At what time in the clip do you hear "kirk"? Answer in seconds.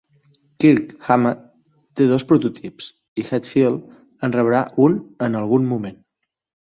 0.63-0.87